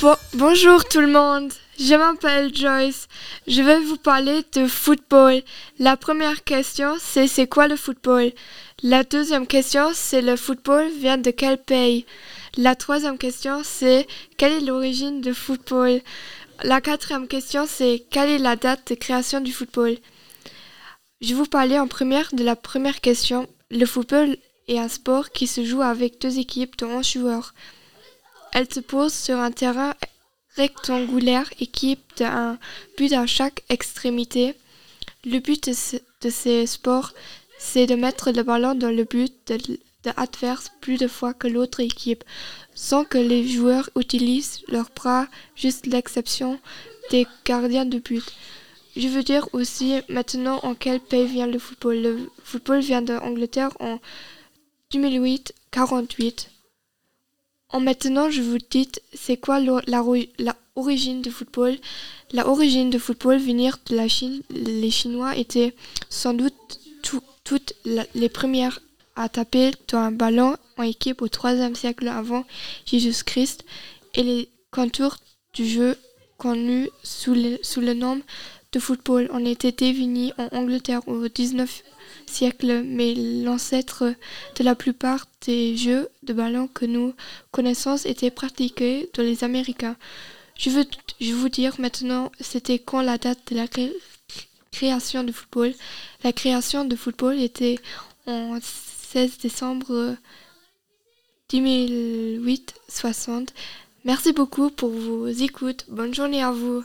Bon- 0.00 0.16
bonjour 0.34 0.84
tout 0.84 1.00
le 1.00 1.06
monde, 1.12 1.52
je 1.78 1.94
m'appelle 1.94 2.54
Joyce. 2.54 3.08
Je 3.46 3.62
vais 3.62 3.78
vous 3.80 3.96
parler 3.96 4.42
de 4.52 4.66
football. 4.66 5.42
La 5.78 5.96
première 5.96 6.44
question, 6.44 6.94
c'est 7.00 7.26
c'est 7.26 7.46
quoi 7.46 7.68
le 7.68 7.76
football? 7.76 8.32
La 8.82 9.02
deuxième 9.04 9.46
question, 9.46 9.90
c'est 9.94 10.20
le 10.22 10.36
football 10.36 10.88
vient 11.00 11.16
de 11.18 11.30
quel 11.30 11.58
pays? 11.58 12.04
La 12.56 12.74
troisième 12.74 13.18
question, 13.18 13.62
c'est 13.64 14.06
quelle 14.36 14.52
est 14.52 14.60
l'origine 14.66 15.20
du 15.20 15.32
football? 15.34 16.00
La 16.62 16.80
quatrième 16.80 17.26
question, 17.28 17.66
c'est 17.66 18.04
quelle 18.10 18.30
est 18.30 18.38
la 18.38 18.56
date 18.56 18.88
de 18.90 18.94
création 18.94 19.40
du 19.40 19.52
football? 19.52 19.96
Je 21.20 21.28
vais 21.28 21.34
vous 21.34 21.46
parler 21.46 21.78
en 21.78 21.88
première 21.88 22.28
de 22.34 22.44
la 22.44 22.56
première 22.56 23.00
question. 23.00 23.46
Le 23.70 23.86
football 23.86 24.36
est 24.68 24.78
un 24.78 24.88
sport 24.88 25.30
qui 25.30 25.46
se 25.46 25.64
joue 25.64 25.82
avec 25.82 26.20
deux 26.20 26.38
équipes 26.38 26.76
de 26.76 26.84
11 26.86 27.06
joueurs. 27.12 27.54
Elle 28.54 28.72
se 28.72 28.80
pose 28.80 29.12
sur 29.12 29.38
un 29.38 29.50
terrain 29.50 29.94
rectangulaire 30.56 31.50
équipe 31.60 32.00
d'un 32.16 32.58
but 32.96 33.12
à 33.12 33.26
chaque 33.26 33.62
extrémité. 33.68 34.54
Le 35.24 35.40
but 35.40 35.68
de, 35.68 35.72
ce- 35.74 35.96
de 36.22 36.30
ces 36.30 36.66
sports, 36.66 37.12
c'est 37.58 37.86
de 37.86 37.94
mettre 37.96 38.30
le 38.30 38.42
ballon 38.42 38.74
dans 38.74 38.90
le 38.90 39.04
but 39.04 39.32
de, 39.48 39.56
de 39.58 40.10
adverse 40.16 40.70
plus 40.80 40.96
de 40.96 41.08
fois 41.08 41.34
que 41.34 41.48
l'autre 41.48 41.80
équipe, 41.80 42.24
sans 42.74 43.04
que 43.04 43.18
les 43.18 43.46
joueurs 43.48 43.90
utilisent 43.98 44.60
leurs 44.68 44.90
bras, 44.94 45.26
juste 45.56 45.86
l'exception 45.86 46.58
des 47.10 47.26
gardiens 47.44 47.84
de 47.86 47.98
but. 47.98 48.24
Je 48.96 49.08
veux 49.08 49.24
dire 49.24 49.48
aussi 49.52 50.00
maintenant 50.08 50.60
en 50.62 50.74
quel 50.76 51.00
pays 51.00 51.26
vient 51.26 51.48
le 51.48 51.58
football. 51.58 51.96
Le 52.00 52.30
football 52.44 52.78
vient 52.80 53.02
d'Angleterre 53.02 53.72
en 53.80 53.98
2008-48. 54.92 56.48
En 57.74 57.80
maintenant, 57.80 58.30
je 58.30 58.40
vous 58.40 58.58
dis, 58.70 58.88
c'est 59.12 59.36
quoi 59.36 59.58
l'o- 59.58 59.80
la, 59.88 60.00
ro- 60.00 60.30
la 60.38 60.54
origine 60.76 61.22
du 61.22 61.30
football? 61.30 61.76
La 62.32 62.46
origine 62.48 62.88
du 62.90 63.00
football 63.00 63.38
venir 63.38 63.78
de 63.86 63.96
la 63.96 64.06
Chine. 64.08 64.42
Les 64.50 64.92
Chinois 64.92 65.36
étaient 65.36 65.74
sans 66.08 66.34
doute 66.34 66.54
tout- 67.02 67.20
toutes 67.42 67.72
les 68.14 68.28
premières 68.28 68.78
à 69.16 69.28
taper 69.28 69.72
dans 69.88 69.98
un 69.98 70.12
ballon 70.12 70.56
en 70.76 70.82
équipe 70.84 71.20
au 71.20 71.28
3 71.28 71.74
siècle 71.74 72.06
avant 72.08 72.44
Jésus-Christ 72.86 73.64
et 74.14 74.22
les 74.22 74.48
contours 74.70 75.16
du 75.52 75.66
jeu 75.66 75.96
connus 76.38 76.88
sous 77.02 77.34
le, 77.34 77.58
sous 77.62 77.80
le 77.80 77.94
nom 77.94 78.20
de 78.74 78.80
football 78.80 79.28
ont 79.32 79.44
été 79.44 79.72
définis 79.72 80.32
en 80.36 80.48
Angleterre 80.58 81.06
au 81.06 81.28
19 81.28 81.82
siècle, 82.26 82.82
mais 82.84 83.14
l'ancêtre 83.14 84.14
de 84.56 84.64
la 84.64 84.74
plupart 84.74 85.26
des 85.46 85.76
jeux 85.76 86.08
de 86.24 86.32
ballon 86.32 86.66
que 86.68 86.84
nous 86.84 87.14
connaissons 87.52 87.96
étaient 88.04 88.30
pratiqués 88.32 89.08
dans 89.14 89.22
les 89.22 89.44
Américains. 89.44 89.96
Je 90.58 90.70
veux, 90.70 90.84
je 91.20 91.32
vous 91.32 91.48
dire 91.48 91.74
maintenant, 91.80 92.30
c'était 92.40 92.78
quand 92.80 93.00
la 93.02 93.16
date 93.18 93.52
de 93.52 93.56
la 93.56 93.68
cré- 93.68 93.92
création 94.72 95.22
du 95.22 95.32
football. 95.32 95.72
La 96.24 96.32
création 96.32 96.84
du 96.84 96.96
football 96.96 97.38
était 97.40 97.78
en 98.26 98.58
16 98.60 99.38
décembre 99.38 100.16
2008-60. 101.52 103.48
Merci 104.04 104.32
beaucoup 104.32 104.70
pour 104.70 104.90
vos 104.90 105.28
écoutes. 105.28 105.84
Bonne 105.88 106.14
journée 106.14 106.42
à 106.42 106.50
vous. 106.50 106.82